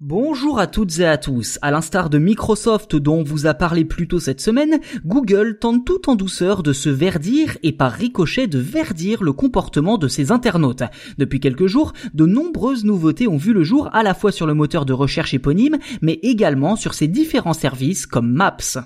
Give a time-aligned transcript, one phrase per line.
[0.00, 1.60] Bonjour à toutes et à tous.
[1.62, 5.86] À l'instar de Microsoft dont on vous a parlé plus tôt cette semaine, Google tente
[5.86, 10.32] tout en douceur de se verdir et par ricochet de verdir le comportement de ses
[10.32, 10.82] internautes.
[11.16, 14.54] Depuis quelques jours, de nombreuses nouveautés ont vu le jour à la fois sur le
[14.54, 18.84] moteur de recherche éponyme, mais également sur ses différents services comme Maps.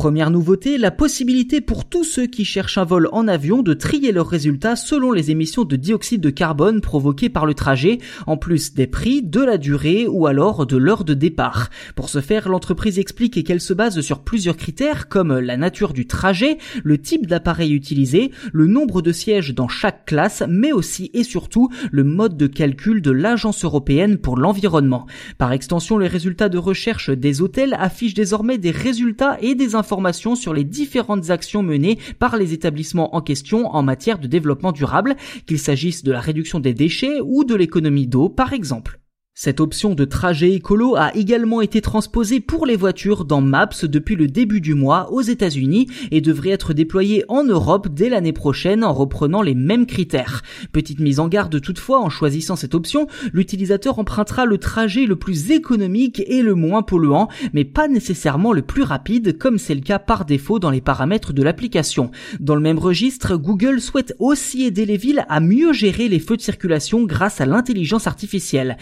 [0.00, 4.12] Première nouveauté, la possibilité pour tous ceux qui cherchent un vol en avion de trier
[4.12, 8.72] leurs résultats selon les émissions de dioxyde de carbone provoquées par le trajet, en plus
[8.72, 11.68] des prix, de la durée ou alors de l'heure de départ.
[11.96, 16.06] Pour ce faire, l'entreprise explique qu'elle se base sur plusieurs critères comme la nature du
[16.06, 21.24] trajet, le type d'appareil utilisé, le nombre de sièges dans chaque classe, mais aussi et
[21.24, 25.04] surtout le mode de calcul de l'Agence européenne pour l'environnement.
[25.36, 30.36] Par extension, les résultats de recherche des hôtels affichent désormais des résultats et des informations
[30.36, 35.16] sur les différentes actions menées par les établissements en question en matière de développement durable,
[35.46, 38.99] qu'il s'agisse de la réduction des déchets ou de l'économie d'eau par exemple.
[39.42, 44.14] Cette option de trajet écolo a également été transposée pour les voitures dans Maps depuis
[44.14, 48.84] le début du mois aux États-Unis et devrait être déployée en Europe dès l'année prochaine
[48.84, 50.42] en reprenant les mêmes critères.
[50.72, 55.52] Petite mise en garde toutefois, en choisissant cette option, l'utilisateur empruntera le trajet le plus
[55.52, 59.98] économique et le moins polluant, mais pas nécessairement le plus rapide comme c'est le cas
[59.98, 62.10] par défaut dans les paramètres de l'application.
[62.40, 66.36] Dans le même registre, Google souhaite aussi aider les villes à mieux gérer les feux
[66.36, 68.76] de circulation grâce à l'intelligence artificielle.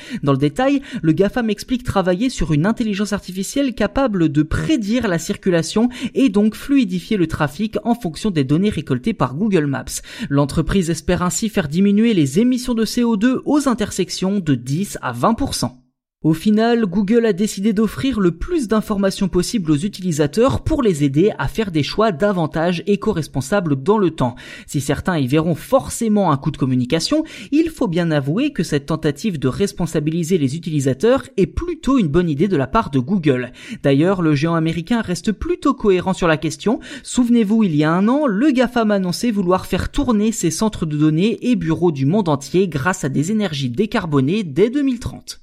[1.02, 6.54] Le GAFAM explique travailler sur une intelligence artificielle capable de prédire la circulation et donc
[6.54, 9.84] fluidifier le trafic en fonction des données récoltées par Google Maps.
[10.28, 15.88] L'entreprise espère ainsi faire diminuer les émissions de CO2 aux intersections de 10 à 20%.
[16.24, 21.30] Au final, Google a décidé d'offrir le plus d'informations possibles aux utilisateurs pour les aider
[21.38, 24.34] à faire des choix davantage éco-responsables dans le temps.
[24.66, 28.86] Si certains y verront forcément un coup de communication, il faut bien avouer que cette
[28.86, 33.52] tentative de responsabiliser les utilisateurs est plutôt une bonne idée de la part de Google.
[33.84, 36.80] D'ailleurs, le géant américain reste plutôt cohérent sur la question.
[37.04, 40.96] Souvenez-vous, il y a un an, le GAFAM annonçait vouloir faire tourner ses centres de
[40.96, 45.42] données et bureaux du monde entier grâce à des énergies décarbonées dès 2030.